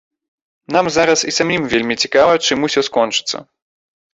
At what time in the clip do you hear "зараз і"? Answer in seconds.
0.95-1.35